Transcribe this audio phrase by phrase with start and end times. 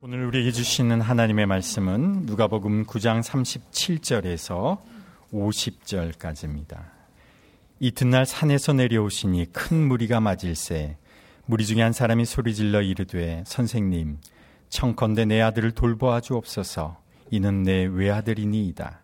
[0.00, 4.78] 오늘 우리에게 주시는 하나님의 말씀은 누가복음 9장 37절에서
[5.32, 6.84] 50절까지입니다.
[7.80, 10.98] 이튿날 산에서 내려오시니 큰 무리가 맞을새
[11.46, 14.18] 무리 중에 한 사람이 소리질러 이르되 선생님
[14.68, 17.02] 청컨대 내 아들을 돌보아 주옵소서
[17.32, 19.02] 이는 내 외아들이니이다.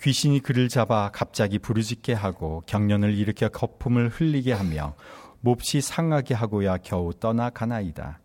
[0.00, 4.94] 귀신이 그를 잡아 갑자기 부르짖게 하고 경련을 일으켜 거품을 흘리게 하며
[5.42, 8.20] 몹시 상하게 하고야 겨우 떠나가나이다.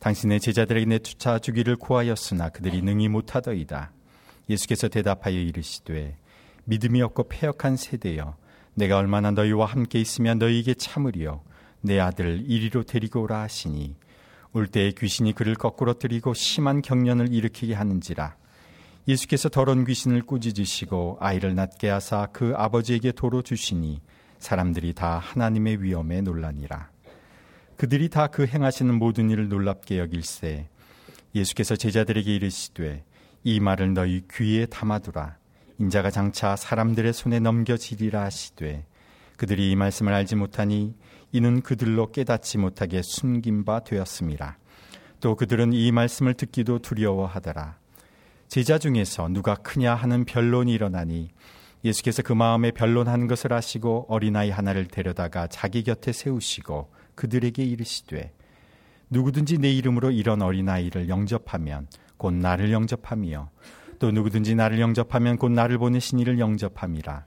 [0.00, 3.92] 당신의 제자들에게 내 쫓아 주기를 구하였으나 그들이 능히 못하더이다.
[4.48, 6.16] 예수께서 대답하여 이르시되
[6.64, 8.36] 믿음이 없고 폐역한 세대여
[8.74, 11.42] 내가 얼마나 너희와 함께 있으면 너희에게 참으리요?
[11.80, 13.96] 내 아들 이리로 데리고 오라 하시니
[14.52, 18.36] 올 때에 귀신이 그를 거꾸로 들이고 심한 경련을 일으키게 하는지라.
[19.08, 24.00] 예수께서 더러운 귀신을 꾸짖으시고 아이를 낫게 하사 그 아버지에게 도로 주시니
[24.38, 26.90] 사람들이 다 하나님의 위엄에 놀라니라
[27.78, 30.68] 그들이 다 그 행하시는 모든 일을 놀랍게 여길세
[31.32, 33.04] 예수께서 제자들에게 이르시되
[33.44, 35.36] 이 말을 너희 귀에 담아두라
[35.78, 38.84] 인자가 장차 사람들의 손에 넘겨지리라 하시되
[39.36, 40.96] 그들이 이 말씀을 알지 못하니
[41.30, 44.58] 이는 그들로 깨닫지 못하게 숨긴 바 되었습니다.
[45.20, 47.76] 또 그들은 이 말씀을 듣기도 두려워하더라.
[48.48, 51.30] 제자 중에서 누가 크냐 하는 변론이 일어나니
[51.84, 58.32] 예수께서 그 마음에 변론한 것을 아시고 어린아이 하나를 데려다가 자기 곁에 세우시고 그들에게 이르시되
[59.10, 63.50] 누구든지 내 이름으로 이런 어린아이를 영접하면 곧 나를 영접하며
[63.98, 67.26] 또 누구든지 나를 영접하면 곧 나를 보내신 이를 영접함이라.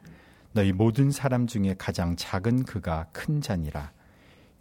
[0.53, 3.91] 너희 모든 사람 중에 가장 작은 그가 큰 자니라.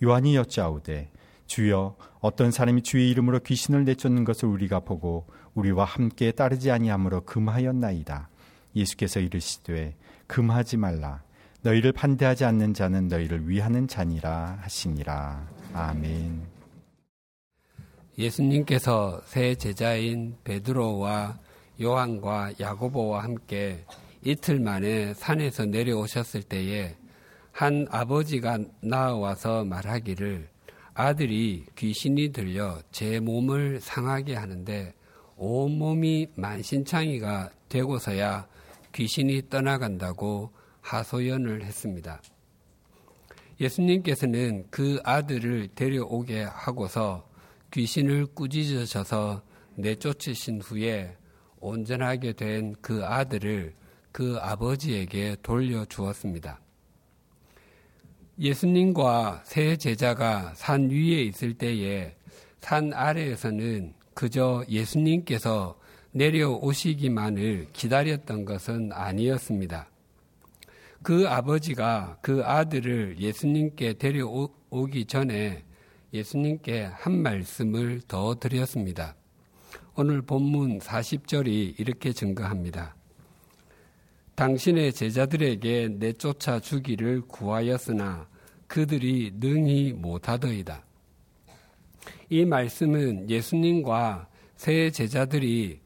[0.02, 1.12] 요한이 여짜오되
[1.46, 8.28] 주여 어떤 사람이 주의 이름으로 귀신을 내쫓는 것을 우리가 보고 우리와 함께 따르지 아니하므로 금하였나이다.
[8.74, 9.94] 예수께서 이르시되
[10.26, 11.22] 금하지 말라
[11.62, 15.46] 너희를 반대하지 않는 자는 너희를 위하는 자니라 하시니라.
[15.74, 16.42] 아멘.
[18.18, 21.38] 예수님께서 새 제자인 베드로와
[21.80, 23.84] 요한과 야고보와 함께
[24.22, 26.96] 이틀 만에 산에서 내려오셨을 때에
[27.52, 30.48] 한 아버지가 나와서 말하기를
[30.94, 34.94] 아들이 귀신이 들려 제 몸을 상하게 하는데
[35.36, 38.46] 온몸이 만신창이가 되고서야
[38.92, 40.50] 귀신이 떠나간다고
[40.90, 42.20] 하소연을 했습니다.
[43.60, 47.28] 예수님께서는 그 아들을 데려오게 하고서
[47.72, 49.42] 귀신을 꾸짖으셔서
[49.76, 51.16] 내쫓으신 후에
[51.60, 53.74] 온전하게 된 그 아들을
[54.12, 56.60] 그 아버지에게 돌려주었습니다.
[58.38, 62.16] 예수님과 세 제자가 산 위에 있을 때에
[62.60, 65.78] 산 아래에서는 그저 예수님께서
[66.12, 69.89] 내려오시기만을 기다렸던 것은 아니었습니다.
[71.02, 75.64] 그 아버지가 그 아들을 예수님께 데려오기 전에
[76.12, 79.16] 예수님께 한 말씀을 더 드렸습니다.
[79.96, 82.94] 오늘 본문 40절이 이렇게 증거합니다.
[84.34, 88.28] 당신의 제자들에게 내쫓아 주기를 구하였으나
[88.66, 90.84] 그들이 능히 못하더이다.
[92.28, 95.80] 이 말씀은 예수님과 세 제자들이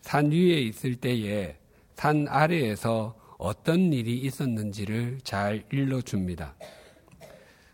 [0.00, 1.56] 산 위에 있을 때에
[1.94, 6.54] 산 아래에서 어떤 일이 있었는지를 잘 일러줍니다.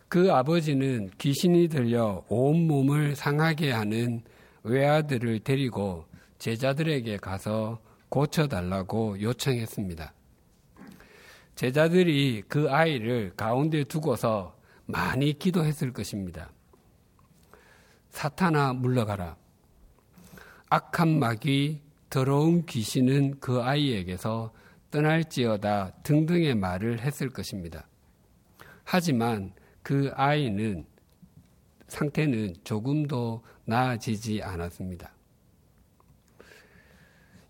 [0.07, 4.21] 그 아버지는 귀신이 들려 온몸을 상하게 하는
[4.63, 6.05] 외아들을 데리고
[6.39, 10.13] 제자들에게 가서 고쳐달라고 요청했습니다.
[11.55, 16.49] 제자들이 그 아이를 가운데 두고서 많이 기도했을 것입니다.
[18.11, 19.35] 사탄아 물러가라.
[20.69, 24.53] 악한 마귀, 더러운 귀신은 그 아이에게서
[24.91, 27.87] 떠날지어다 등등의 말을 했을 것입니다.
[28.83, 29.53] 하지만
[29.83, 30.85] 그 아이는
[31.87, 35.13] 상태는 조금도 나아지지 않았습니다.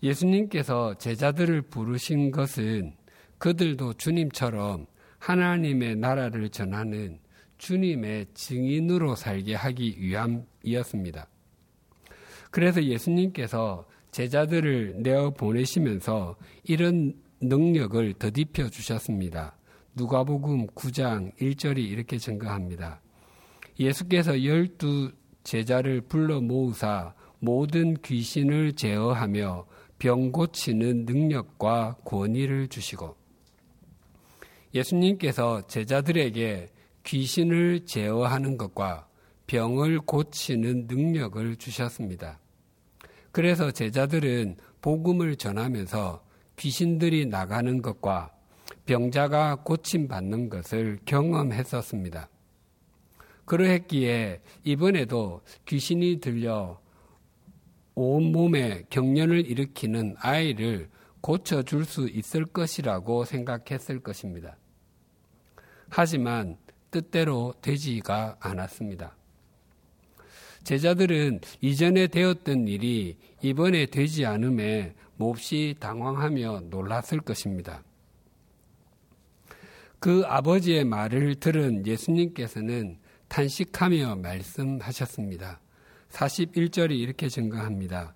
[0.02, 2.94] 예수님께서 제자들을 부르신 것은
[3.38, 4.86] 그들도 주님처럼
[5.18, 7.18] 하나님의 나라를 전하는
[7.58, 11.26] 주님의 증인으로 살게 하기 위함이었습니다.
[12.50, 19.56] 그래서 예수님께서 제자들을 내어 보내시면서 이런 능력을 더딥혀 주셨습니다.
[19.94, 23.00] 누가복음 9장 1절이 이렇게 증거합니다.
[23.78, 25.12] 예수께서 열두
[25.44, 29.66] 제자를 불러 모으사 모든 귀신을 제어하며
[29.98, 33.16] 병 고치는 능력과 권위를 주시고
[34.74, 36.68] 예수님께서 제자들에게
[37.04, 39.08] 귀신을 제어하는 것과
[39.46, 42.38] 병을 고치는 능력을 주셨습니다.
[43.32, 46.22] 그래서 제자들은 복음을 전하면서
[46.58, 48.30] 귀신들이 나가는 것과
[48.86, 52.28] 병자가 고침받는 것을 경험했었습니다.
[53.44, 56.80] 그러했기에 이번에도 귀신이 들려
[57.94, 60.88] 온몸에 경련을 일으키는 아이를
[61.20, 64.56] 고쳐줄 수 있을 것이라고 생각했을 것입니다.
[65.88, 66.56] 하지만
[66.90, 69.16] 뜻대로 되지가 않았습니다.
[70.64, 77.82] 제자들은 이전에 되었던 일이 이번에 되지 않음에 몹시 당황하며 놀랐을 것입니다.
[79.98, 82.98] 그 아버지의 말을 들은 예수님께서는
[83.28, 85.60] 탄식하며 말씀하셨습니다.
[86.10, 88.14] 41절이 이렇게 증가합니다.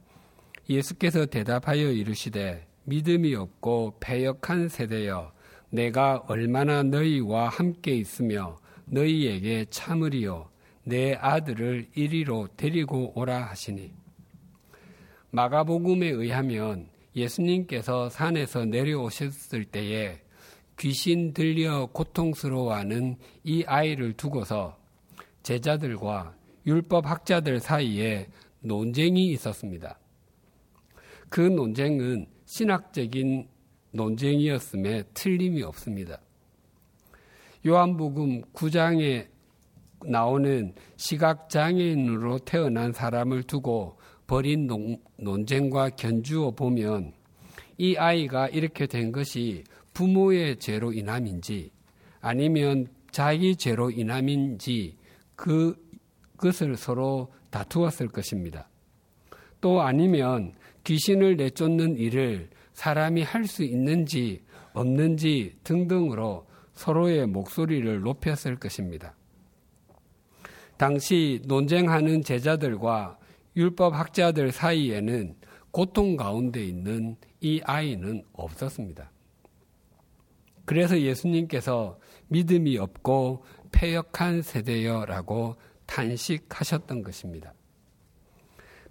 [0.71, 5.33] 예수께서 대답하여 이르시되 믿음이 없고 패역한 세대여
[5.71, 10.51] 내가 얼마나 너희와 함께 있으며 너희에게 참으리요
[10.85, 13.93] 내 아들을 이리로 데리고 오라 하시니
[15.31, 20.20] 마가복음에 의하면 예수님께서 산에서 내려오셨을 때에
[20.79, 24.79] 귀신 들려 고통스러워하는 이 아이를 두고서
[25.43, 26.35] 제자들과
[26.67, 28.29] 율법 학자들 사이에
[28.61, 29.99] 논쟁이 있었습니다.
[31.29, 33.49] 그 논쟁은 신학적인
[33.93, 36.20] 논쟁이었음에 틀림이 없습니다.
[37.67, 39.29] 요한복음 9장에
[40.05, 43.99] 나오는 시각장애인으로 태어난 사람을 두고
[44.32, 44.67] 벌인
[45.19, 47.12] 논쟁과 견주어 보면
[47.76, 49.62] 이 아이가 이렇게 된 것이
[49.93, 51.70] 부모의 죄로 인함인지
[52.23, 54.96] 아니면 자기 죄로 인함인지
[55.37, 55.76] 그,
[56.38, 58.70] 그것을 서로 다투었을 것입니다.
[59.61, 64.40] 또 아니면 귀신을 내쫓는 일을 사람이 할 수 있는지
[64.73, 69.14] 없는지 등등으로 서로의 목소리를 높였을 것입니다.
[70.79, 73.19] 당시 논쟁하는 제자들과
[73.57, 75.37] 율법 학자들 사이에는
[75.71, 79.11] 고통 가운데 있는 이 아이는 없었습니다.
[80.65, 85.57] 그래서 예수님께서 믿음이 없고 폐역한 세대여라고
[85.87, 87.53] 탄식하셨던 것입니다.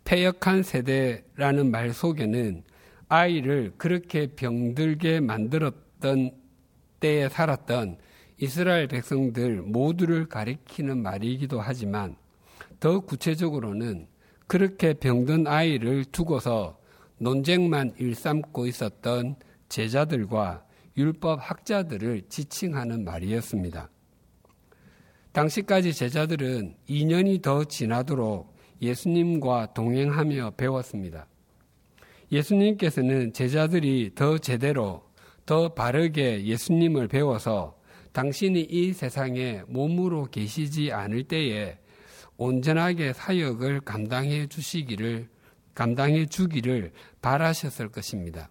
[0.04, 2.64] 폐역한 세대라는 말 속에는
[3.08, 6.32] 아이를 그렇게 병들게 만들었던
[7.00, 7.98] 때에 살았던
[8.38, 12.16] 이스라엘 백성들 모두를 가리키는 말이기도 하지만
[12.80, 14.08] 더 구체적으로는
[14.52, 16.78] 그렇게 병든 아이를 두고서
[17.20, 19.38] 논쟁만 일삼고 있었던
[19.70, 20.66] 제자들과
[20.98, 23.90] 율법 학자들을 지칭하는 말이었습니다.
[25.32, 31.28] 당시까지 제자들은 2년이 더 지나도록 예수님과 동행하며 배웠습니다.
[32.30, 35.10] 예수님께서는 제자들이 더 제대로,
[35.46, 37.80] 더 바르게 예수님을 배워서
[38.12, 41.78] 당신이 이 세상에 몸으로 계시지 않을 때에
[42.42, 45.30] 온전하게 사역을 감당해 주시기를,
[45.76, 46.92] 감당해 주기를
[47.22, 48.50] 바라셨을 것입니다.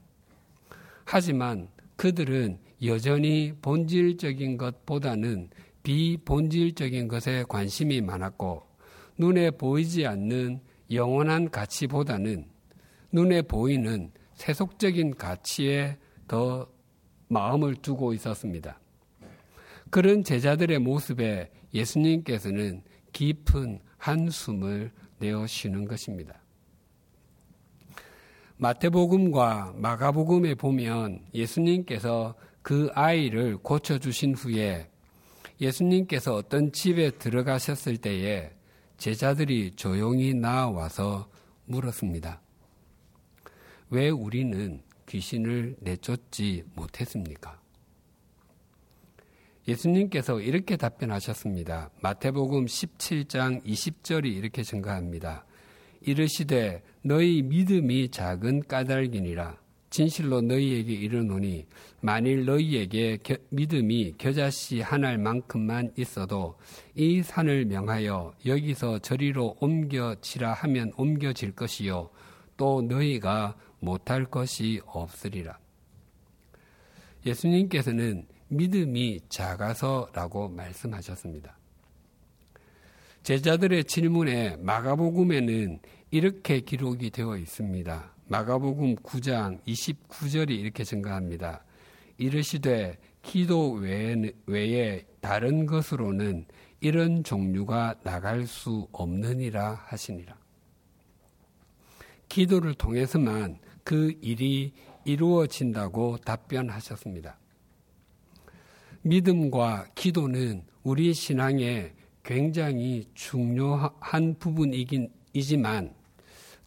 [1.05, 1.67] 하지만
[1.97, 5.51] 그들은 여전히 본질적인 것보다는
[5.83, 8.63] 비본질적인 것에 관심이 많았고
[9.19, 10.61] 눈에 보이지 않는
[10.93, 12.47] 영원한 가치보다는
[13.11, 15.97] 눈에 보이는 세속적인 가치에
[16.29, 16.69] 더
[17.27, 18.79] 마음을 두고 있었습니다.
[19.91, 26.41] 그런 제자들의 모습에 예수님께서는 깊은 한숨을 내어 쉬는 것입니다.
[28.57, 34.91] 마태복음과 마가복음에 보면 예수님께서 그 아이를 고쳐주신 후에
[35.61, 38.51] 예수님께서 어떤 집에 들어가셨을 때에
[38.99, 41.31] 제자들이 조용히 나와서
[41.67, 42.41] 물었습니다.
[43.91, 47.60] 왜 우리는 귀신을 내쫓지 못했습니까?
[49.71, 51.91] 예수님께서 이렇게 답변하셨습니다.
[52.03, 55.45] 마태복음 17장 20절이 이렇게 증가합니다.
[56.01, 59.59] 이르시되 너희 믿음이 작은 까닭이니라.
[59.91, 61.67] 진실로 너희에게 이르노니
[62.01, 66.57] 만일 너희에게 겨, 믿음이 겨자씨 하나만큼만 있어도
[66.95, 72.11] 이 산을 명하여 여기서 저리로 옮겨지라 하면 옮겨질 것이요
[72.57, 75.59] 또 너희가 못할 것이 없으리라.
[77.27, 81.57] 예수님께서는 믿음이 작아서라고 말씀하셨습니다.
[83.23, 85.81] 제자들의 질문에 마가복음에는
[86.11, 88.15] 이렇게 기록이 되어 있습니다.
[88.27, 91.65] 마가복음 9장 29절이 이렇게 증가합니다.
[92.19, 96.47] 이르시되 기도 외에, 다른 것으로는
[96.81, 100.37] 이런 종류가 나갈 수 없느니라 하시니라.
[102.29, 104.73] 기도를 통해서만 그 일이
[105.05, 107.40] 이루어진다고 답변하셨습니다.
[109.03, 111.93] 믿음과 기도는 우리 신앙의
[112.23, 115.95] 굉장히 중요한 부분이지만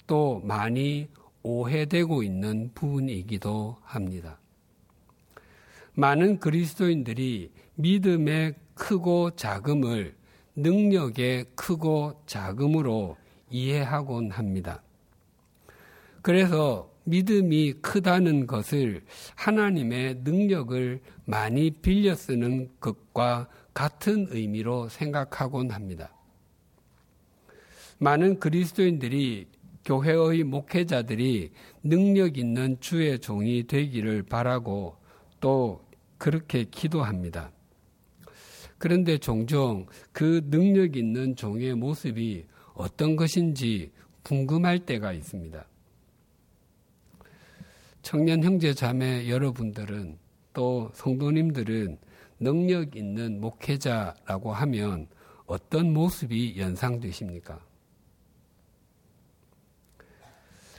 [0.07, 1.07] 또 많이
[1.43, 4.39] 오해되고 있는 부분이기도 합니다.
[5.93, 10.15] 많은 그리스도인들이 믿음의 크고 작음을
[10.55, 13.17] 능력의 크고 작음으로
[13.49, 14.81] 이해하곤 합니다.
[16.21, 19.03] 그래서 믿음이 크다는 것을
[19.35, 26.13] 하나님의 능력을 많이 빌려 쓰는 것과 같은 의미로 생각하곤 합니다.
[27.99, 29.47] 많은 그리스도인들이
[29.85, 31.51] 교회의 목회자들이
[31.83, 34.95] 능력 있는 주의 종이 되기를 바라고
[35.39, 35.85] 또
[36.17, 37.51] 그렇게 기도합니다.
[38.77, 43.91] 그런데 종종 그 능력 있는 종의 모습이 어떤 것인지
[44.23, 45.65] 궁금할 때가 있습니다.
[48.03, 50.19] 청년 형제 자매 여러분들은
[50.51, 51.97] 또 성도님들은
[52.37, 55.07] 능력 있는 목회자라고 하면
[55.45, 57.61] 어떤 모습이 연상되십니까?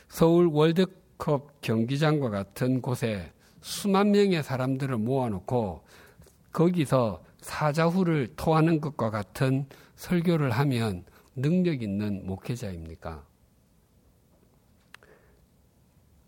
[0.06, 5.82] 서울 월드컵 경기장과 같은 곳에 수만 명의 사람들을 모아놓고
[6.52, 9.66] 거기서 사자후를 토하는 것과 같은
[9.96, 11.04] 설교를 하면
[11.34, 13.24] 능력 있는 목회자입니까?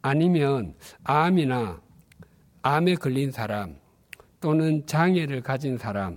[0.07, 1.83] 아니면 암이나
[2.63, 3.77] 암에 걸린 사람
[4.41, 6.17] 또는 장애를 가진 사람,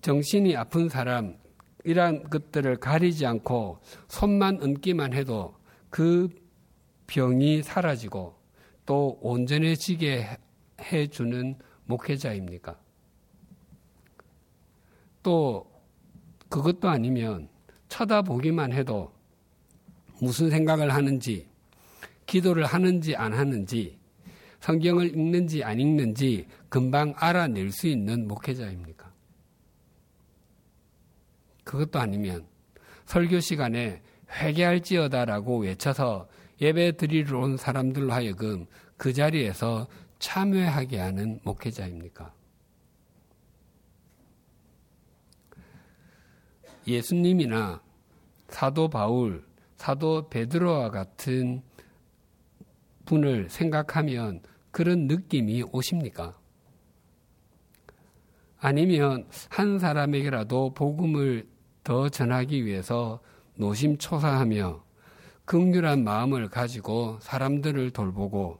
[0.00, 1.36] 정신이 아픈 사람,
[1.84, 3.78] 이러한 것들을 가리지 않고
[4.08, 5.54] 손만 얹기만 해도
[5.90, 6.28] 그
[7.06, 8.34] 병이 사라지고
[8.84, 10.36] 또 온전해지게
[10.80, 11.54] 해주는
[11.86, 12.76] 목회자입니까?
[15.22, 15.70] 또
[16.48, 17.48] 그것도 아니면
[17.88, 19.12] 쳐다보기만 해도
[20.20, 21.47] 무슨 생각을 하는지
[22.28, 23.98] 기도를 하는지 안 하는지
[24.60, 29.12] 성경을 읽는지 안 읽는지 금방 알아낼 수 있는 목회자입니까?
[31.64, 32.46] 그것도 아니면
[33.06, 36.28] 설교 시간에 회개할지어다라고 외쳐서
[36.60, 38.66] 예배 드리러 온 사람들로 하여금
[38.96, 39.86] 그 자리에서
[40.18, 42.34] 참여하게 하는 목회자입니까?
[46.86, 47.80] 예수님이나
[48.48, 51.62] 사도 바울, 사도 베드로와 같은
[53.08, 56.38] 분을 생각하면 그런 느낌이 오십니까?
[58.58, 61.48] 아니면 한 사람에게라도 복음을
[61.84, 63.20] 더 전하기 위해서
[63.54, 64.84] 노심초사하며
[65.46, 68.58] 극률한 마음을 가지고 사람들을 돌보고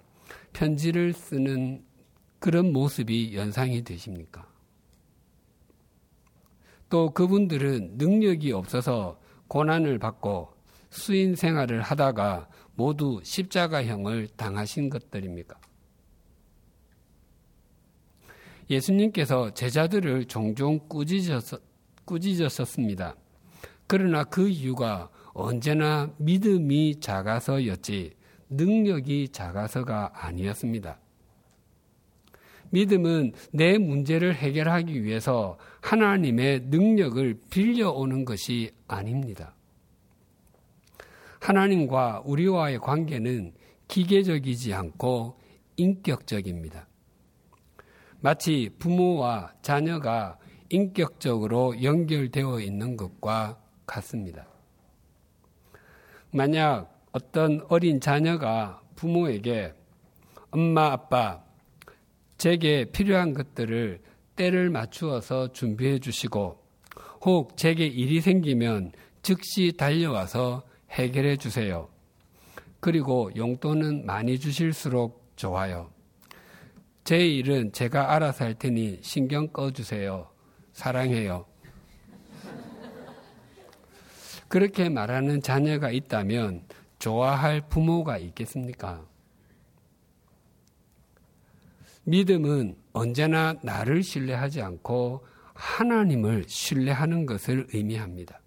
[0.55, 1.85] 편지를 쓰는
[2.39, 4.49] 그런 모습이 연상이 되십니까?
[6.89, 10.55] 또 그분들은 능력이 없어서 고난을 받고
[10.89, 12.49] 수인 생활을 하다가
[12.79, 15.59] 모두 십자가형을 당하신 것들입니까?
[18.71, 21.61] 예수님께서 제자들을 종종 꾸짖었,
[22.05, 23.17] 꾸짖었습니다.
[23.89, 28.15] 그러나 그 이유가 언제나 믿음이 작아서였지
[28.49, 31.01] 능력이 작아서가 아니었습니다.
[32.71, 39.58] 믿음은 내 문제를 해결하기 위해서 하나님의 능력을 빌려오는 것이 아닙니다.
[41.49, 43.55] 하나님과 우리와의 관계는
[43.89, 45.41] 기계적이지 않고
[45.77, 46.87] 인격적입니다.
[48.21, 50.39] 마치 부모와 자녀가
[50.69, 54.47] 인격적으로 연결되어 있는 것과 같습니다.
[56.33, 59.73] 만약 어떤 어린 자녀가 부모에게
[60.51, 61.43] 엄마, 아빠,
[62.37, 64.03] 제게 필요한 것들을
[64.37, 66.63] 때를 맞추어서 준비해 주시고
[67.23, 71.89] 혹 제게 일이 생기면 즉시 달려와서 해결해 주세요.
[72.81, 75.91] 그리고 용돈은 많이 주실수록 좋아요.
[77.05, 80.31] 제 일은 제가 알아서 할 테니 신경 꺼주세요.
[80.73, 81.47] 사랑해요.
[84.49, 86.65] 그렇게 말하는 자녀가 있다면
[86.99, 89.05] 좋아할 부모가 있겠습니까?
[92.05, 98.41] 믿음은 언제나 나를 신뢰하지 않고 하나님을 신뢰하는 것을 의미합니다.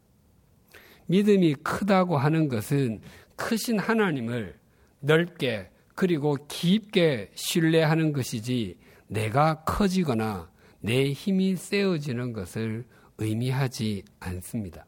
[1.11, 3.01] 믿음이 크다고 하는 것은
[3.35, 4.57] 크신 하나님을
[5.01, 8.77] 넓게 그리고 깊게 신뢰하는 것이지
[9.07, 10.49] 내가 커지거나
[10.79, 12.85] 내 힘이 세어지는 것을
[13.17, 14.85] 의미하지 않습니다.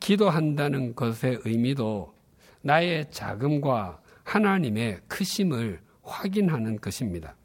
[0.00, 2.12] 기도한다는 것의 의미도
[2.62, 7.36] 나의 자금과 하나님의 크심을 확인하는 것입니다.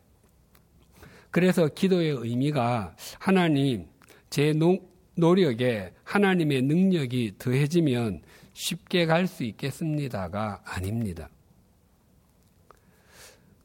[1.30, 3.88] 그래서 기도의 의미가 하나님,
[4.30, 4.52] 제
[5.16, 8.22] 노력에 하나님의 능력이 더해지면
[8.54, 11.30] 쉽게 갈 수 있겠습니다가 아닙니다.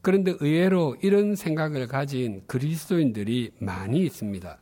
[0.01, 4.59] 그런데 의외로 이런 생각을 가진 그리스도인들이 많이 있습니다.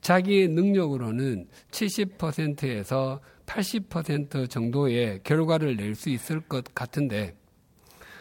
[0.00, 7.34] 자기의 능력으로는 70%에서 80% 정도의 결과를 낼 수 있을 것 같은데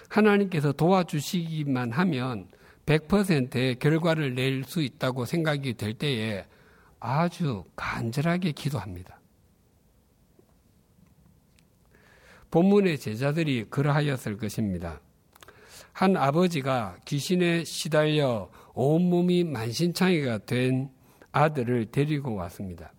[0.07, 2.47] 하나님께서 도와주시기만 하면
[2.85, 6.45] 100%의 결과를 낼 수 있다고 생각이 될 때에
[6.99, 9.19] 아주 간절하게 기도합니다.
[12.51, 15.01] 본문의 제자들이 그러하였을 것입니다.
[15.91, 20.89] 한 아버지가 귀신에 시달려 온몸이 만신창이가 된
[21.31, 22.93] 아들을 데리고 왔습니다.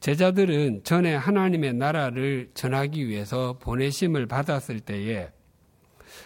[0.00, 5.30] 제자들은 전에 하나님의 나라를 전하기 위해서 보내심을 받았을 때에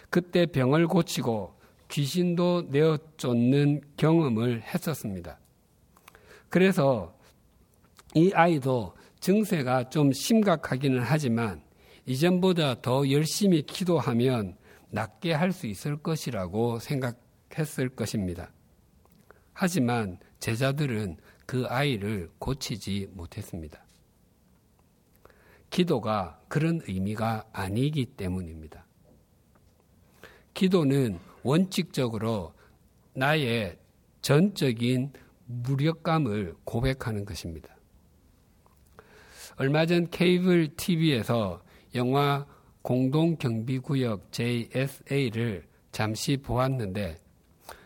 [0.08, 1.54] 그때 병을 고치고
[1.88, 5.38] 귀신도 내어 쫓는 경험을 했었습니다.
[6.48, 7.16] 그래서
[8.14, 11.62] 이 아이도 증세가 좀 심각하기는 하지만
[12.06, 14.56] 이전보다 더 열심히 기도하면
[14.90, 18.52] 낫게 할 수 있을 것이라고 생각했을 것입니다.
[19.52, 23.84] 하지만 제자들은 그 아이를 고치지 못했습니다.
[25.70, 28.86] 기도가 그런 의미가 아니기 때문입니다.
[30.54, 32.54] 기도는 원칙적으로
[33.14, 33.78] 나의
[34.22, 35.12] 전적인
[35.46, 37.76] 무력감을 고백하는 것입니다.
[39.56, 41.62] 얼마 전 케이블 TV에서
[41.94, 42.46] 영화
[42.82, 47.16] 공동경비구역 JSA를 잠시 보았는데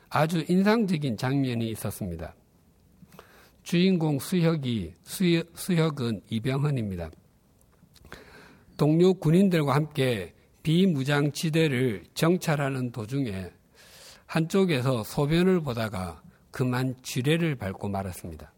[0.09, 2.35] 아주 인상적인 장면이 있었습니다.
[3.63, 7.11] 주인공 수혁이 수혁, 은 이병헌입니다.
[8.77, 13.53] 동료 군인들과 함께 비무장지대를 정찰하는 도중에
[14.27, 18.53] 한쪽에서 소변을 보다가 그만 지뢰를 밟고 말았습니다.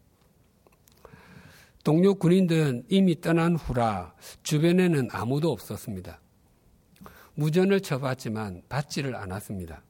[1.83, 6.21] 동료 군인들은 이미 떠난 후라 주변에는 아무도 없었습니다.
[7.35, 9.83] 무전을 쳐봤지만 받지를 않았습니다.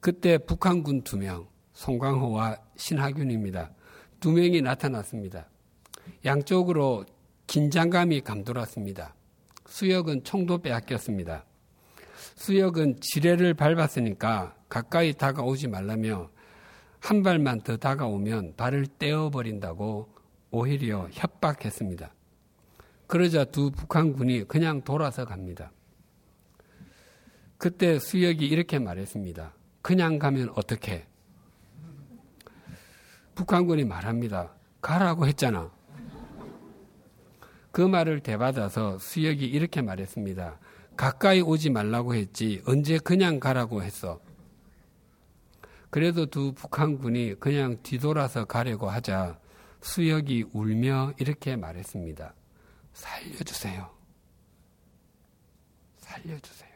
[0.00, 3.72] 그때 북한군 두 명, 송광호와 신하균입니다.
[4.20, 5.48] 두 명이 나타났습니다.
[6.24, 7.04] 양쪽으로
[7.46, 9.14] 긴장감이 감돌았습니다.
[9.66, 11.44] 수역은 총도 빼앗겼습니다.
[12.38, 16.30] 수역은 지뢰를 밟았으니까 가까이 다가오지 말라며
[17.00, 20.08] 한 발만 더 다가오면 발을 떼어버린다고
[20.52, 22.14] 오히려 협박했습니다.
[23.08, 25.72] 그러자 두 북한군이 그냥 돌아서 갑니다.
[27.56, 29.52] 그때 수역이 이렇게 말했습니다.
[29.82, 31.06] 그냥 가면 어떻게?
[33.34, 34.54] 북한군이 말합니다.
[34.80, 35.70] 가라고 했잖아.
[37.72, 40.58] 그 말을 대받아서 수역이 이렇게 말했습니다.
[40.98, 44.20] 가까이 오지 말라고 했지 언제 그냥 가라고 했어.
[45.90, 49.38] 그래도 두 북한군이 그냥 뒤돌아서 가려고 하자
[49.80, 52.34] 수역이 울며 이렇게 말했습니다.
[52.92, 53.88] 살려주세요.
[55.98, 56.68] 살려주세요.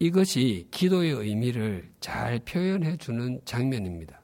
[0.00, 4.20] 이것이 기도의 의미를 잘 표현해 주는 장면입니다.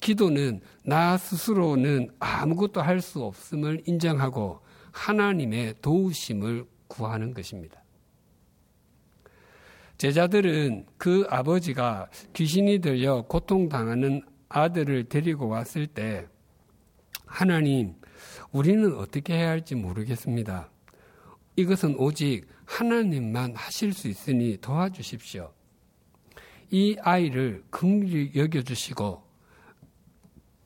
[0.00, 7.82] 기도는 나 스스로는 아무것도 할 수 없음을 인정하고 하나님의 도우심을 구하는 것입니다.
[9.98, 16.26] 제자들은 그 아버지가 귀신이 들려 고통당하는 아들을 데리고 왔을 때
[17.26, 17.94] 하나님,
[18.52, 20.70] 우리는 어떻게 해야 할지 모르겠습니다.
[21.56, 25.52] 이것은 오직 하나님만 하실 수 있으니 도와주십시오.
[26.70, 29.22] 이 아이를 긍휼히 여겨주시고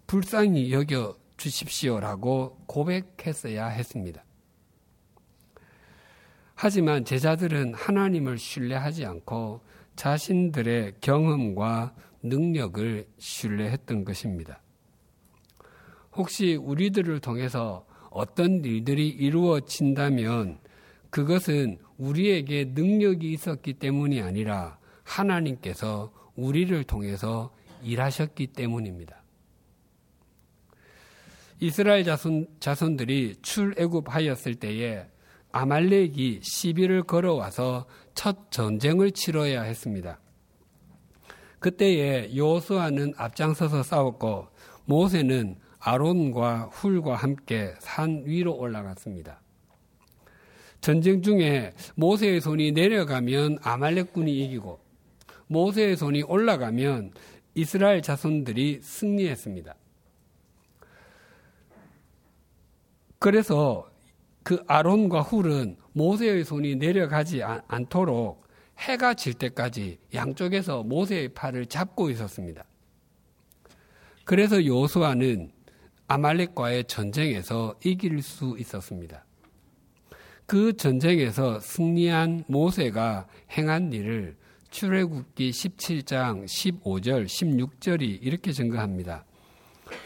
[0.06, 4.24] 불쌍히 여겨 주십시오라고 고백했어야 했습니다.
[6.54, 9.62] 하지만 제자들은 하나님을 신뢰하지 않고
[9.96, 14.60] 자신들의 경험과 능력을 신뢰했던 것입니다.
[16.12, 20.60] 혹시 우리들을 통해서 어떤 일들이 이루어진다면
[21.10, 27.52] 그것은 우리에게 능력이 있었기 때문이 아니라 하나님께서 우리를 통해서
[27.82, 29.21] 일하셨기 때문입니다.
[31.62, 35.06] 이스라엘 자손, 자손들이 출애굽하였을 때에
[35.52, 40.18] 아말렉이 시비를 걸어와서 첫 전쟁을 치러야 했습니다.
[41.60, 44.48] 그때에 요수아는 앞장서서 싸웠고
[44.86, 49.40] 모세는 아론과 훌과 함께 산 위로 올라갔습니다.
[50.80, 54.80] 전쟁 중에 모세의 손이 내려가면 아말렉군이 이기고
[55.46, 57.12] 모세의 손이 올라가면
[57.54, 59.76] 이스라엘 자손들이 승리했습니다.
[63.22, 63.88] 그래서
[64.42, 72.64] 그 아론과 훌은 모세의 손이 내려가지 않도록 해가 질 때까지 양쪽에서 모세의 팔을 잡고 있었습니다.
[74.24, 75.52] 그래서 요수아는
[76.08, 79.24] 아말렉과의 전쟁에서 이길 수 있었습니다.
[80.46, 84.36] 그 전쟁에서 승리한 모세가 행한 일을
[84.70, 89.24] 출애굽기 17장 15절 16절이 이렇게 증거합니다.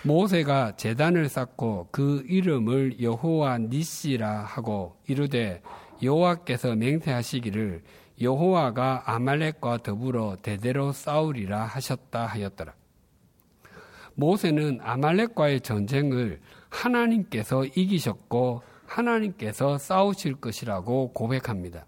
[0.02, 5.62] 모세가 재단을 쌓고 그 이름을 여호와 니시라 하고 이르되
[6.02, 7.82] 여호와께서 맹세하시기를
[8.20, 12.74] 여호와가 아말렉과 더불어 대대로 싸우리라 하셨다 하였더라.
[14.14, 21.86] 모세는 아말렉과의 전쟁을 하나님께서 이기셨고 하나님께서 싸우실 것이라고 고백합니다.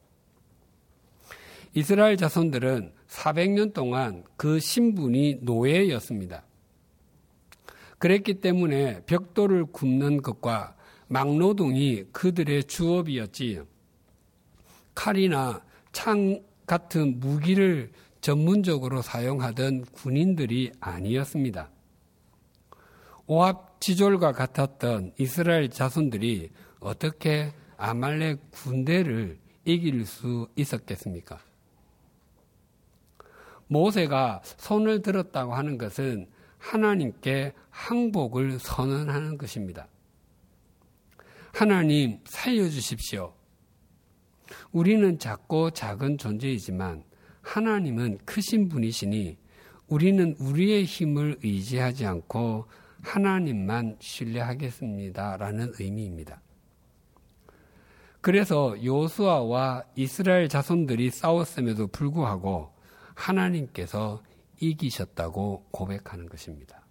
[1.74, 6.44] 이스라엘 자손들은 400년 동안 그 신분이 노예였습니다.
[7.98, 10.76] 그랬기 때문에 벽돌을 굽는 것과
[11.08, 13.62] 막노동이 그들의 주업이었지
[14.94, 21.70] 칼이나 창 같은 무기를 전문적으로 사용하던 군인들이 아니었습니다.
[23.26, 31.38] 오합 지졸과 같았던 이스라엘 자손들이 어떻게 아말렉 군대를 이길 수 있었겠습니까?
[33.68, 36.26] 모세가 손을 들었다고 하는 것은
[36.58, 39.88] 하나님께 항복을 선언하는 것입니다.
[41.52, 43.32] 하나님 살려주십시오.
[44.72, 47.04] 우리는 작고 작은 존재이지만
[47.42, 49.38] 하나님은 크신 분이시니
[49.88, 52.66] 우리는 우리의 힘을 의지하지 않고
[53.02, 55.36] 하나님만 신뢰하겠습니다.
[55.38, 56.40] 라는 의미입니다.
[58.20, 62.74] 그래서 요수아와 이스라엘 자손들이 싸웠음에도 불구하고
[63.14, 64.22] 하나님께서
[64.60, 66.82] 이기셨다고 고백하는 것입니다.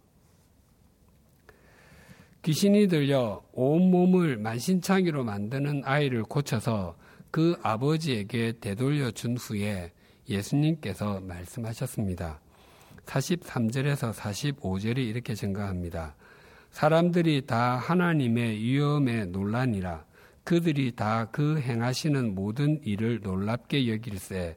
[2.44, 6.96] 귀신이 들려 온몸을 만신창이로 만드는 아이를 고쳐서
[7.32, 9.92] 그 아버지에게 되돌려 준 후에
[10.30, 12.40] 예수님께서 말씀하셨습니다.
[13.06, 16.16] 43절에서 45절이 이렇게 증가합니다.
[16.72, 20.06] 사람들이 다 하나님의 위엄에 논란이라
[20.44, 24.56] 그들이 다 그 행하시는 모든 일을 놀랍게 여길세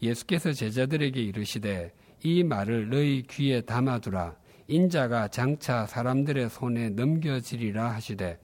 [0.00, 1.92] 예수께서 제자들에게 이르시되
[2.24, 4.36] 이 말을 너희 귀에 담아두라
[4.68, 8.38] 인자가 장차 사람들의 손에 넘겨지리라 하시되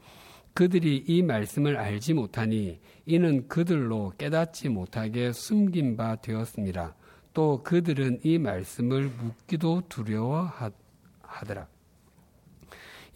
[0.52, 6.96] 그들이 이 말씀을 알지 못하니 이는 그들로 깨닫지 못하게 숨긴 바 되었습니다.
[7.32, 11.68] 또 그들은 이 말씀을 묻기도 두려워하더라.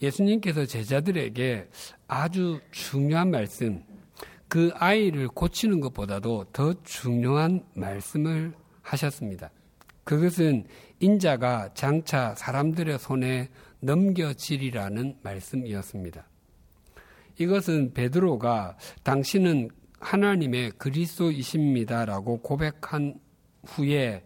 [0.01, 1.67] 예수님께서 제자들에게
[2.07, 3.83] 아주 중요한 말씀,
[4.47, 9.49] 그 아이를 고치는 것보다도 더 중요한 말씀을 하셨습니다.
[10.03, 10.65] 그것은
[10.99, 16.27] 인자가 장차 사람들의 손에 넘겨지리라는 말씀이었습니다.
[17.39, 23.19] 이것은 베드로가 당신은 하나님의 그리스도이십니다라고 고백한
[23.65, 24.23] 후에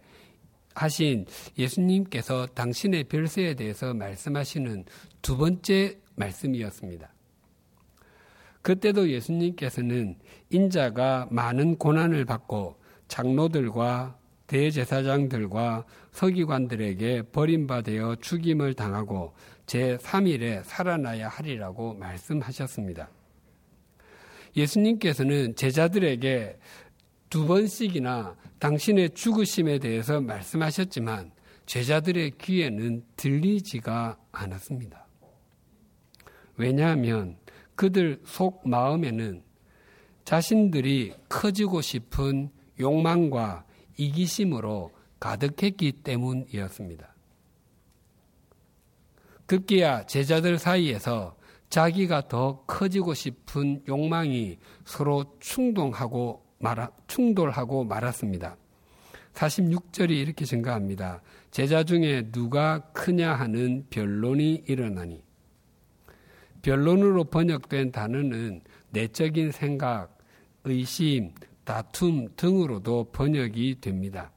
[0.74, 4.84] 하신 예수님께서 당신의 별세에 대해서 말씀하시는
[5.22, 7.12] 두 번째 말씀이었습니다.
[8.62, 10.18] 그때도 예수님께서는
[10.50, 12.76] 인자가 많은 고난을 받고
[13.08, 14.17] 장로들과
[14.48, 19.34] 대제사장들과 서기관들에게 버림받아 죽임을 당하고
[19.66, 23.10] 제3일에 살아나야 하리라고 말씀하셨습니다.
[24.56, 26.58] 예수님께서는 제자들에게
[27.30, 31.30] 두 번씩이나 당신의 죽으심에 대해서 말씀하셨지만
[31.66, 35.06] 제자들의 귀에는 들리지가 않았습니다.
[36.56, 37.36] 왜냐하면
[37.74, 39.42] 그들 속 마음에는
[40.24, 43.67] 자신들이 커지고 싶은 욕망과
[43.98, 47.14] 이기심으로 가득했기 때문이었습니다.
[49.46, 51.36] 급기야 제자들 사이에서
[51.68, 58.56] 자기가 더 커지고 싶은 욕망이 서로 충동하고 말아, 충돌하고 말았습니다.
[59.34, 61.22] 46절이 이렇게 증가합니다.
[61.50, 65.22] 제자 중에 누가 크냐 하는 변론이 일어나니.
[66.62, 70.18] 변론으로 번역된 단어는 내적인 생각,
[70.64, 71.32] 의심,
[71.68, 74.32] 다툼 등으로도 번역이 됩니다.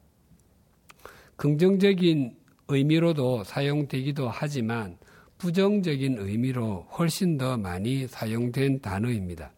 [1.37, 2.35] 긍정적인
[2.67, 4.97] 의미로도 사용되기도 하지만
[5.37, 9.53] 부정적인 의미로 훨씬 더 많이 사용된 단어입니다.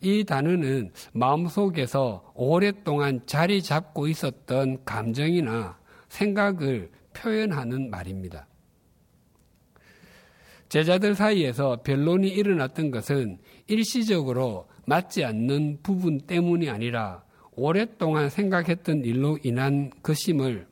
[0.00, 8.48] 이 단어는 마음속에서 오랫동안 자리 잡고 있었던 감정이나 생각을 표현하는 말입니다.
[10.68, 17.22] 제자들 사이에서 변론이 일어났던 것은 일시적으로 맞지 않는 부분 때문이 아니라
[17.56, 20.66] 오랫동안 생각했던 일로 인한 것임을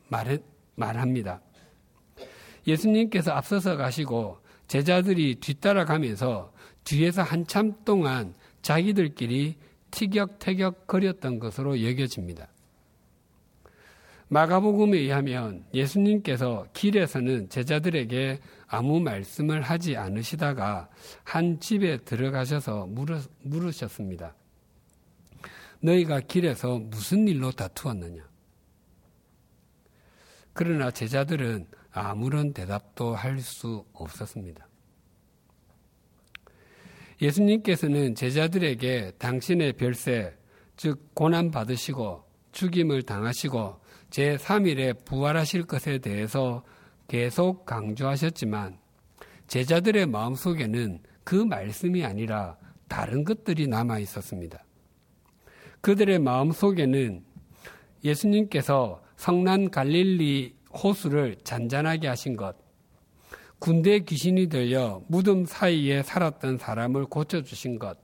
[0.77, 1.41] 말합니다.
[2.67, 6.53] 예수님께서 앞서서 가시고 제자들이 뒤따라 가면서
[6.85, 9.57] 뒤에서 한참 동안 자기들끼리
[9.91, 12.49] 티격태격 거렸던 것으로 여겨집니다.
[14.33, 20.89] 마가복음에 의하면 예수님께서 길에서는 제자들에게 아무 말씀을 하지 않으시다가
[21.23, 22.89] 한 집에 들어가셔서
[23.43, 24.35] 물으셨습니다.
[25.81, 28.27] 너희가 길에서 무슨 일로 다투었느냐?
[30.55, 34.67] 그러나 제자들은 아무런 대답도 할 수 없었습니다.
[37.21, 40.35] 예수님께서는 제자들에게 당신의 별세,
[40.79, 43.82] 즉 고난 받으시고 죽임을 당하시고
[44.13, 46.63] 제3일에 부활하실 것에 대해서
[47.09, 48.79] 계속 강조하셨지만
[49.47, 52.57] 제자들의 마음속에는 그 말씀이 아니라
[52.89, 54.65] 다른 것들이 남아 있었습니다.
[55.81, 57.25] 그들의 마음속에는
[58.05, 62.57] 예수님께서 성난 갈릴리 호수를 잔잔하게 하신 것,
[63.59, 67.99] 군대 귀신이 들려 무덤 사이에 살았던 사람을 고쳐주신 것,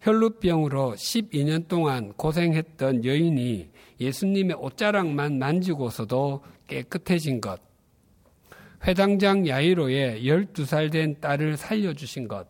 [0.00, 7.60] 혈루병으로 12년 동안 고생했던 여인이 예수님의 옷자락만 만지고서도 깨끗해진 것,
[8.86, 12.46] 회당장 야이로의 12살 된 딸을 살려주신 것,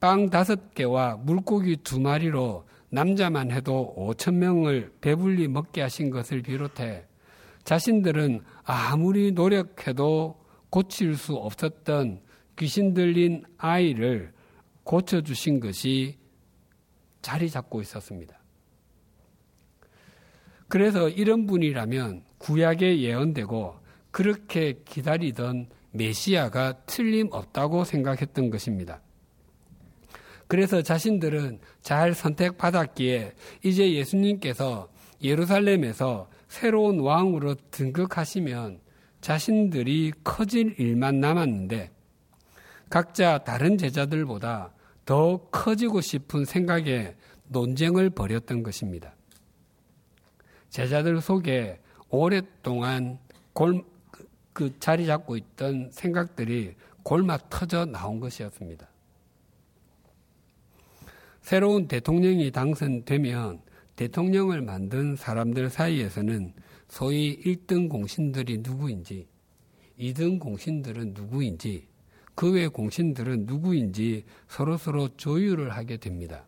[0.00, 7.04] 빵 다섯 개와 물고기 두 마리로 남자만 해도 5천 명을 배불리 먹게 하신 것을 비롯해
[7.64, 10.40] 자신들은 아무리 노력해도
[10.70, 12.20] 고칠 수 없었던
[12.56, 14.32] 귀신 들린 아이를
[14.84, 16.18] 고쳐주신 것이
[17.22, 18.39] 자리 잡고 있었습니다.
[20.70, 23.74] 그래서 이런 분이라면 구약에 예언되고
[24.12, 29.00] 그렇게 기다리던 메시아가 틀림없다고 생각했던 것입니다.
[30.46, 33.32] 그래서 자신들은 잘 선택받았기에
[33.64, 34.88] 이제 예수님께서
[35.22, 38.78] 예루살렘에서 새로운 왕으로 등극하시면
[39.20, 41.90] 자신들이 커질 일만 남았는데
[42.88, 44.72] 각자 다른 제자들보다
[45.04, 47.16] 더 커지고 싶은 생각에
[47.48, 49.16] 논쟁을 벌였던 것입니다.
[50.70, 51.78] 제자들 속에
[52.08, 53.18] 오랫동안
[53.52, 53.84] 골,
[54.52, 58.88] 그 자리 잡고 있던 생각들이 골마 터져 나온 것이었습니다.
[61.42, 63.60] 새로운 대통령이 당선되면
[63.96, 66.54] 대통령을 만든 사람들 사이에서는
[66.88, 69.26] 소위 1등 공신들이 누구인지,
[69.98, 71.90] 2등 공신들은 누구인지,
[72.34, 76.46] 그 외 공신들은 누구인지 서로서로 조율을 하게 됩니다.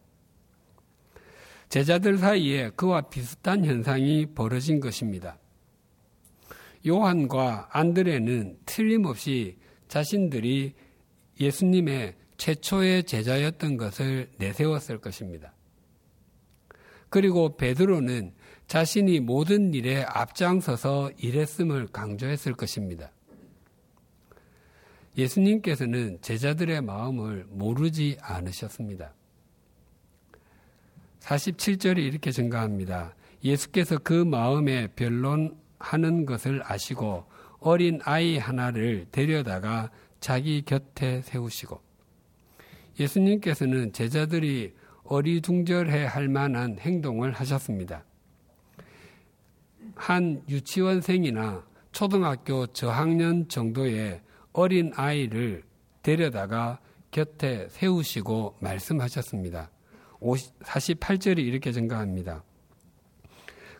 [1.72, 5.38] 제자들 사이에 그와 비슷한 현상이 벌어진 것입니다.
[6.86, 9.56] 요한과 안드레는 틀림없이
[9.88, 10.74] 자신들이
[11.40, 15.54] 예수님의 최초의 제자였던 것을 내세웠을 것입니다.
[17.08, 18.34] 그리고 베드로는
[18.66, 23.10] 자신이 모든 일에 앞장서서 일했음을 강조했을 것입니다.
[25.16, 29.14] 예수님께서는 제자들의 마음을 모르지 않으셨습니다.
[31.22, 33.14] 47절이 이렇게 증가합니다.
[33.44, 37.24] 예수께서 그 마음에 변론하는 것을 아시고
[37.60, 41.80] 어린 아이 하나를 데려다가 자기 곁에 세우시고
[42.98, 48.04] 예수님께서는 제자들이 어리둥절해 할 만한 행동을 하셨습니다.
[49.94, 54.20] 한 유치원생이나 초등학교 저학년 정도의
[54.52, 55.62] 어린 아이를
[56.02, 56.80] 데려다가
[57.10, 59.71] 곁에 세우시고 말씀하셨습니다.
[60.22, 62.44] 48절이 이렇게 증가합니다.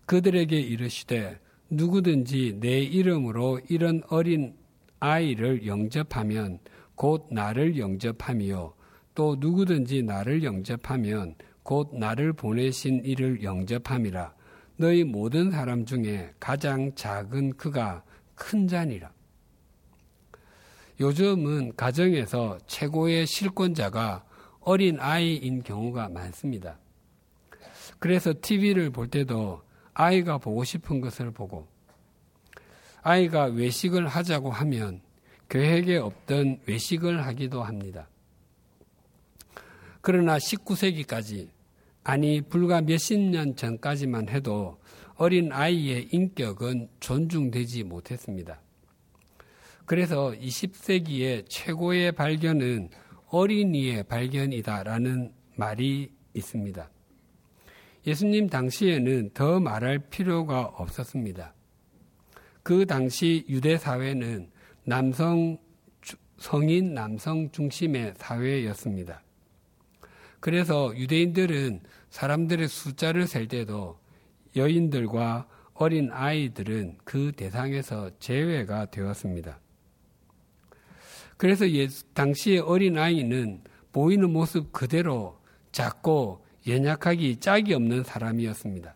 [0.07, 1.39] 그들에게 이르시되
[1.71, 4.55] 누구든지 내 이름으로 이런 어린
[5.01, 6.59] 아이를 영접하면
[6.95, 8.75] 곧 나를 영접함이요
[9.15, 14.35] 또 누구든지 나를 영접하면 곧 나를 보내신 이를 영접함이라
[14.77, 18.03] 너희 모든 사람 중에 가장 작은 그가
[18.35, 19.13] 큰 자니라.
[21.01, 24.25] 요즘은 가정에서 최고의 실권자가
[24.65, 26.79] 어린 아이인 경우가 많습니다.
[27.99, 29.63] 그래서 TV를 볼 때도
[29.95, 31.67] 아이가 보고 싶은 것을 보고
[33.03, 35.03] 아이가 외식을 하자고 하면
[35.49, 38.09] 계획에 없던 외식을 하기도 합니다.
[40.01, 41.49] 그러나 19세기까지
[42.05, 44.81] 아니 불과 몇십 년 전까지만 해도
[45.17, 48.61] 어린 아이의 인격은 존중되지 못했습니다.
[49.85, 52.89] 그래서 20세기의 최고의 발견은
[53.33, 56.91] 어린이의 발견이다라는 말이 있습니다.
[58.07, 61.55] 예수님 당시에는 더 말할 필요가 없었습니다.
[62.63, 64.51] 그 당시 유대 사회는
[64.85, 65.57] 남성
[66.37, 69.23] 성인 남성 중심의 사회였습니다.
[70.41, 73.99] 그래서 유대인들은 사람들의 숫자를 셀 때도
[74.57, 79.59] 여인들과 어린 아이들은 그 대상에서 제외가 되었습니다.
[81.43, 81.65] 그래서
[82.15, 85.41] 당시의 어린 아이는 보이는 모습 그대로
[85.73, 88.95] 작고 연약하기 짝이 없는 사람이었습니다.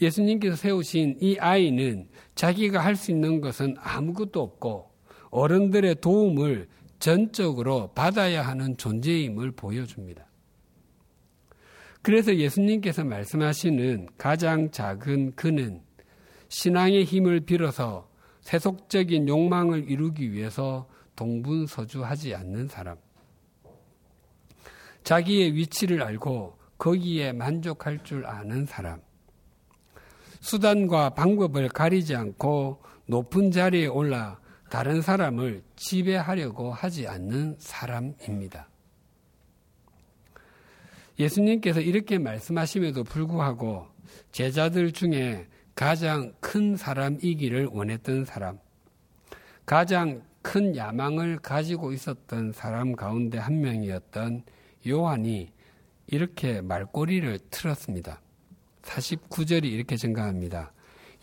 [0.00, 4.88] 예수님께서 세우신 이 아이는 자기가 할 수 있는 것은 아무것도 없고
[5.30, 6.68] 어른들의 도움을
[7.00, 10.24] 전적으로 받아야 하는 존재임을 보여줍니다.
[12.02, 15.82] 그래서 예수님께서 말씀하시는 가장 작은 그는
[16.50, 18.13] 신앙의 힘을 빌어서
[18.44, 22.96] 세속적인 욕망을 이루기 위해서 동분서주하지 않는 사람.
[25.02, 29.00] 자기의 위치를 알고 거기에 만족할 줄 아는 사람.
[30.40, 38.68] 수단과 방법을 가리지 않고 높은 자리에 올라 다른 사람을 지배하려고 하지 않는 사람입니다.
[41.18, 43.86] 예수님께서 이렇게 말씀하심에도 불구하고
[44.32, 48.58] 제자들 중에 가장 큰 사람이기를 원했던 사람,
[49.66, 54.42] 가장 큰 야망을 가지고 있었던 사람 가운데 한 명이었던
[54.86, 55.50] 요한이
[56.06, 58.20] 이렇게 말꼬리를 틀었습니다.
[58.82, 60.72] 49절이 이렇게 증가합니다.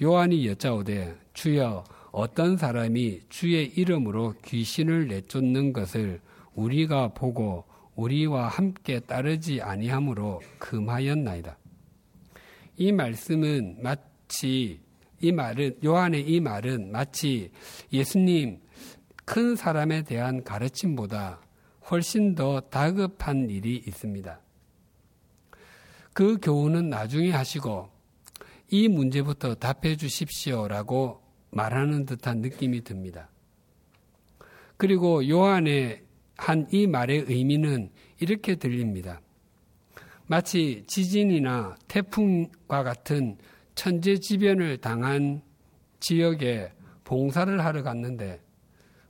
[0.01, 6.19] 요한이 여짜오되 주여 어떤 사람이 주의 이름으로 귀신을 내쫓는 것을
[6.55, 11.57] 우리가 보고 우리와 함께 따르지 아니하므로 금하였나이다.
[12.77, 13.77] 이 말씀은
[14.31, 14.79] 마치
[15.19, 17.51] 이 말은 요한의 이 말은 마치
[17.91, 18.61] 예수님
[19.25, 21.41] 큰 사람에 대한 가르침보다
[21.89, 24.39] 훨씬 더 다급한 일이 있습니다.
[26.13, 27.89] 그 교훈은 나중에 하시고
[28.69, 33.29] 이 문제부터 답해 주십시오라고 말하는 듯한 느낌이 듭니다.
[34.77, 36.03] 그리고 요한의
[36.37, 37.91] 한 이 말의 의미는
[38.21, 39.19] 이렇게 들립니다.
[40.25, 43.37] 마치 지진이나 태풍과 같은
[43.75, 45.41] 천재지변을 당한
[45.99, 46.71] 지역에
[47.03, 48.41] 봉사를 하러 갔는데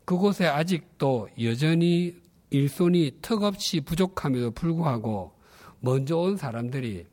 [0.05, 2.15] 그곳에 아직도 여전히
[2.49, 5.31] 일손이 턱없이 부족함에도 불구하고
[5.79, 7.05] 먼저 온 사람들이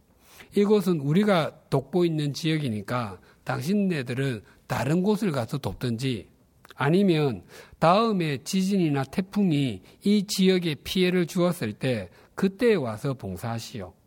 [0.56, 6.28] 이곳은 우리가 돕고 있는 지역이니까 당신네들은 다른 곳을 가서 돕든지
[6.74, 7.42] 아니면
[7.78, 13.97] 다음에 지진이나 태풍이 이 지역에 피해를 주었을 때 그때 와서 봉사하시오.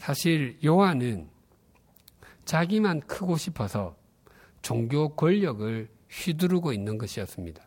[0.00, 1.28] 사실 요한은
[2.46, 3.98] 자기만 크고 싶어서
[4.62, 7.62] 종교 권력을 휘두르고 있는 것이었습니다.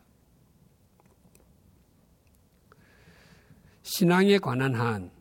[3.84, 5.12] 신앙에 관한 한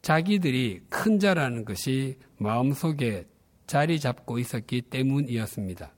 [0.00, 3.26] 자기들이 큰 자라는 것이 마음속에
[3.66, 5.92] 자리 잡고 있었기 때문이었습니다.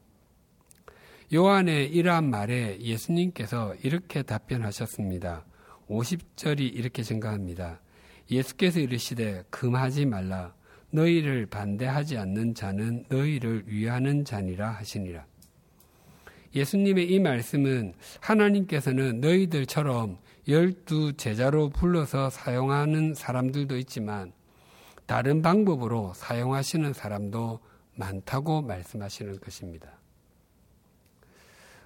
[1.35, 5.45] 요한의 이러한 말에 예수님께서 이렇게 답변하셨습니다.
[5.91, 7.83] 50절이 이렇게 증가합니다.
[8.31, 10.55] 예수께서 이르시되 금하지 말라
[10.93, 15.27] 너희를 반대하지 않는 자는 너희를 위하는 자니라 하시니라.
[16.55, 24.33] 예수님의 이 말씀은 하나님께서는 너희들처럼 열두 제자로 불러서 사용하는 사람들도 있지만
[25.07, 27.61] 다른 방법으로 사용하시는 사람도
[27.95, 29.99] 많다고 말씀하시는 것입니다.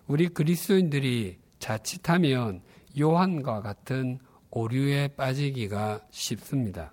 [0.07, 2.63] 우리 그리스도인들이 자칫하면
[2.99, 4.19] 요한과 같은
[4.51, 6.93] 오류에 빠지기가 쉽습니다.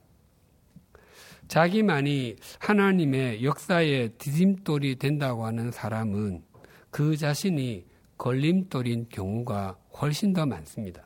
[1.53, 6.41] 자기만이 하나님의 역사의 디딤돌이 된다고 하는 사람은
[6.89, 7.85] 그 자신이
[8.17, 11.05] 걸림돌인 경우가 훨씬 더 많습니다.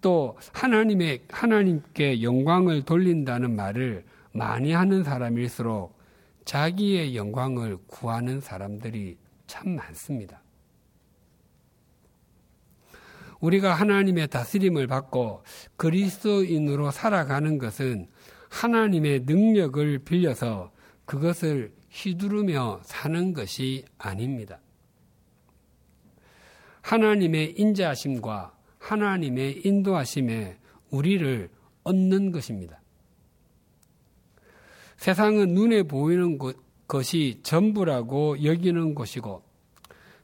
[0.00, 5.98] 또 하나님의 하나님께 영광을 돌린다는 말을 많이 하는 사람일수록
[6.46, 10.40] 자기의 영광을 구하는 사람들이 참 많습니다.
[13.38, 15.42] 우리가 하나님의 다스림을 받고
[15.76, 18.08] 그리스도인으로 살아가는 것은
[18.52, 20.72] 하나님의 능력을 빌려서
[21.06, 24.60] 그것을 휘두르며 사는 것이 아닙니다.
[26.82, 30.58] 하나님의 인자하심과 하나님의 인도하심에
[30.90, 31.48] 우리를
[31.84, 32.80] 얻는 것입니다.
[34.98, 36.38] 세상은 눈에 보이는
[36.86, 39.42] 것이 전부라고 여기는 것이고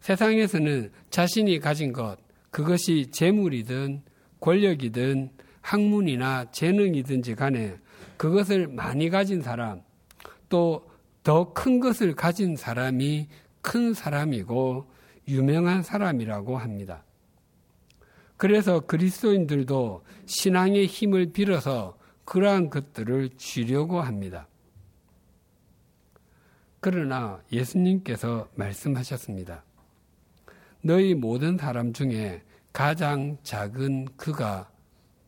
[0.00, 2.18] 세상에서는 자신이 가진 것,
[2.50, 4.02] 그것이 재물이든
[4.40, 5.30] 권력이든
[5.62, 7.78] 학문이나 재능이든지 간에
[8.18, 9.80] 그것을 많이 가진 사람,
[10.50, 10.88] 또
[11.28, 13.28] 더 큰 것을 가진 사람이
[13.60, 14.86] 큰 사람이고
[15.28, 17.04] 유명한 사람이라고 합니다.
[18.38, 24.48] 그래서 그리스도인들도 신앙의 힘을 빌어서 그러한 것들을 쥐려고 합니다.
[26.80, 29.64] 그러나 예수님께서 말씀하셨습니다.
[30.82, 34.70] 너희 모든 사람 중에 가장 작은 그가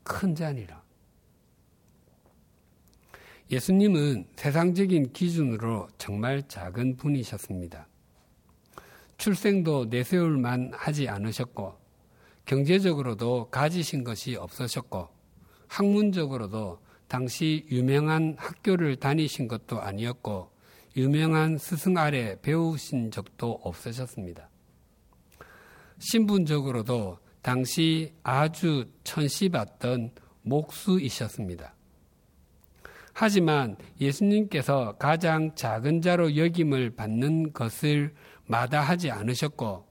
[0.02, 0.79] 큰 자니라.
[3.50, 7.88] 예수님은 세상적인 기준으로 정말 작은 분이셨습니다.
[9.18, 11.74] 출생도 내세울만 하지 않으셨고,
[12.44, 15.08] 경제적으로도 가지신 것이 없으셨고,
[15.66, 20.52] 학문적으로도 당시 유명한 학교를 다니신 것도 아니었고,
[20.96, 24.48] 유명한 스승 아래 배우신 적도 없으셨습니다.
[25.98, 30.12] 신분적으로도 당시 아주 천시받던
[30.42, 31.74] 목수이셨습니다.
[33.20, 38.14] 하지만 예수님께서 가장 작은 자로 여김을 받는 것을
[38.46, 39.84] 마다하지 않으셨고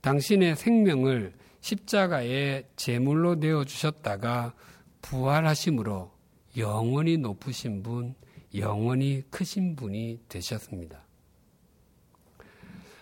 [0.00, 4.54] 당신의 생명을 십자가에 제물로 내어 주셨다가
[5.02, 6.10] 부활하심으로
[6.56, 8.14] 영원히 높으신 분,
[8.54, 11.04] 영원히 크신 분이 되셨습니다.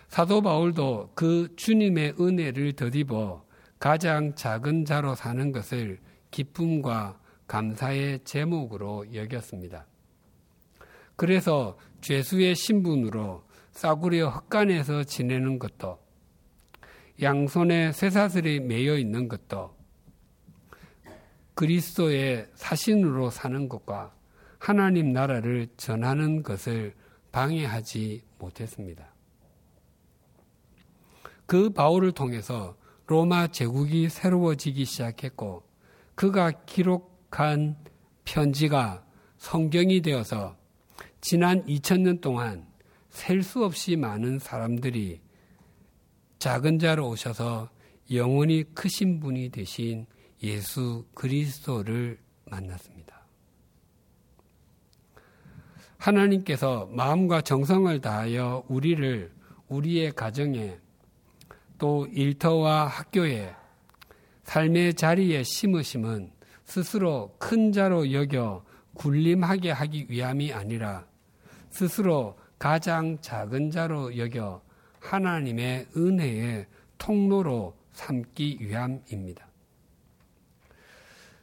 [0.09, 3.45] 사도 바울도 그 주님의 은혜를 덧입어
[3.79, 6.01] 가장 작은 자로 사는 것을
[6.31, 7.18] 기쁨과
[7.49, 9.87] 감사의 제목으로 여겼습니다.
[11.15, 15.99] 그래서 죄수의 신분으로 싸구려 헛간에서 지내는 것도
[17.21, 19.75] 양손에 쇠사슬이 매여 있는 것도
[21.55, 24.13] 그리스도의 사신으로 사는 것과
[24.59, 26.93] 하나님 나라를 전하는 것을
[27.31, 29.11] 방해하지 못했습니다.
[31.47, 32.77] 그 바울을 통해서
[33.07, 35.63] 로마 제국이 새로워지기 시작했고
[36.13, 37.77] 그가 기록 한
[38.25, 39.05] 편지가
[39.37, 40.57] 성경이 되어서
[41.21, 42.67] 지난 2000년 동안
[43.09, 45.21] 셀 수 없이 많은 사람들이
[46.37, 47.69] 작은 자로 오셔서
[48.11, 50.05] 영원히 크신 분이 되신
[50.43, 53.25] 예수 그리스도를 만났습니다.
[55.97, 59.31] 하나님께서 마음과 정성을 다하여 우리를
[59.67, 60.77] 우리의 가정에
[61.77, 63.53] 또 일터와 학교에
[64.43, 66.38] 삶의 자리에 심으심은
[66.69, 68.63] 스스로 큰 자로 여겨
[68.93, 71.03] 군림하게 하기 위함이 아니라
[71.71, 74.61] 스스로 가장 작은 자로 여겨
[74.99, 76.67] 하나님의 은혜의
[76.99, 79.47] 통로로 삼기 위함입니다.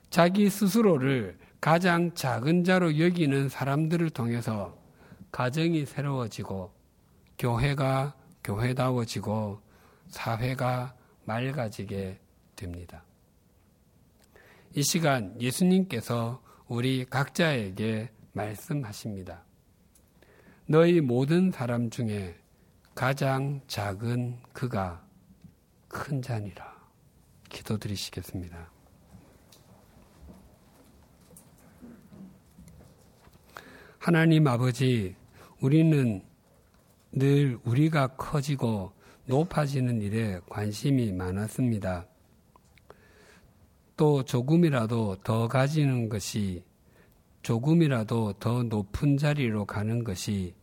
[0.09, 4.79] 자기 스스로를 가장 작은 자로 여기는 사람들을 통해서
[5.33, 6.73] 가정이 새로워지고
[7.37, 8.15] 교회가
[8.45, 9.61] 교회다워지고
[10.07, 12.21] 사회가 맑아지게
[12.55, 13.06] 됩니다.
[14.77, 19.43] 이 시간 예수님께서 우리 각자에게 말씀하십니다.
[20.67, 22.37] 너희 모든 사람 중에
[22.95, 25.03] 가장 작은 그가
[25.89, 26.77] 큰 자니라.
[27.49, 28.71] 기도드리시겠습니다.
[33.99, 35.17] 하나님 아버지,
[35.63, 36.23] 우리는
[37.13, 38.93] 늘 우리가 커지고
[39.25, 42.07] 높아지는 일에 관심이 많았습니다.
[43.97, 46.65] 또 조금이라도 더 가지는 것이
[47.43, 50.55] 조금이라도 더 높은 자리로 가는 것이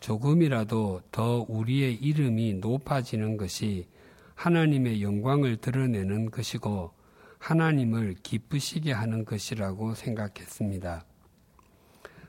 [0.00, 3.86] 조금이라도 더 우리의 이름이 높아지는 것이
[4.34, 6.92] 하나님의 영광을 드러내는 것이고
[7.38, 11.04] 하나님을 기쁘시게 하는 것이라고 생각했습니다.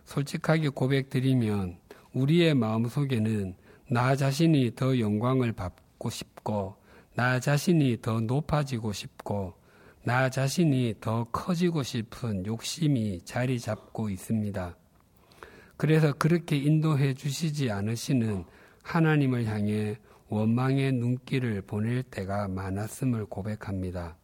[0.05, 1.77] 솔직하게 고백드리면
[2.13, 3.55] 우리의 마음 속에는
[3.89, 6.75] 나 자신이 더 영광을 받고 싶고,
[7.15, 9.53] 나 자신이 더 높아지고 싶고,
[10.05, 14.75] 나 자신이 더 커지고 싶은 욕심이 자리 잡고 있습니다.
[15.77, 18.43] 그래서 그렇게 인도해 주시지 않으시는
[18.83, 19.97] 하나님을 향해
[20.27, 24.17] 원망의 눈길을 보낼 때가 많았음을 고백합니다.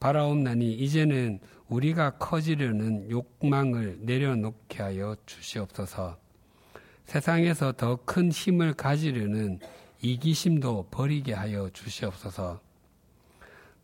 [0.00, 6.18] 바라옵나니 이제는 우리가 커지려는 욕망을 내려놓게 하여 주시옵소서.
[7.04, 9.60] 세상에서 더 큰 힘을 가지려는
[10.00, 12.71] 이기심도 버리게 하여 주시옵소서.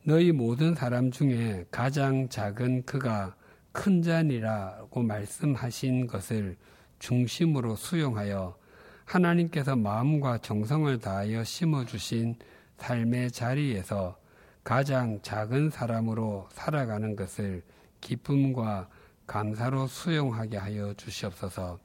[0.09, 3.36] 너희 모든 사람 중에 가장 작은 그가
[3.72, 6.56] 큰 잔이라고 말씀하신 것을
[6.98, 8.56] 중심으로 수용하여
[9.04, 12.36] 하나님께서 마음과 정성을 다하여 심어주신
[12.78, 14.16] 삶의 자리에서
[14.64, 17.62] 가장 작은 사람으로 살아가는 것을
[18.00, 18.88] 기쁨과
[19.26, 21.78] 감사로 수용하게 하여 주시옵소서.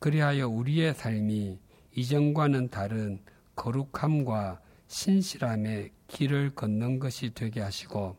[0.00, 1.60] 그리하여 우리의 삶이
[1.94, 3.20] 이전과는 다른
[3.54, 4.58] 거룩함과
[4.88, 8.16] 신실함의 길을 걷는 것이 되게 하시고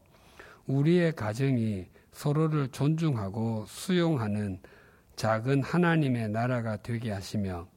[0.68, 4.60] 우리의 가정이 서로를 존중하고 수용하는
[5.16, 7.68] 작은 하나님의 나라가 되게 하시며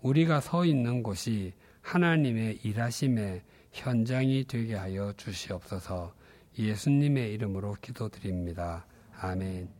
[0.00, 6.14] 우리가 서 있는 곳이 하나님의 일하심의 현장이 되게 하여 주시옵소서
[6.58, 8.86] 예수님의 이름으로 기도드립니다.
[9.18, 9.79] 아멘.